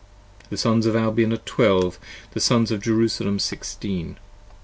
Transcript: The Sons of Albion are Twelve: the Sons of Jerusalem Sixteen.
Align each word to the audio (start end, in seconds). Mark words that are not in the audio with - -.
The 0.49 0.57
Sons 0.57 0.87
of 0.87 0.95
Albion 0.95 1.31
are 1.31 1.37
Twelve: 1.37 1.99
the 2.33 2.39
Sons 2.39 2.71
of 2.71 2.81
Jerusalem 2.81 3.37
Sixteen. 3.37 4.17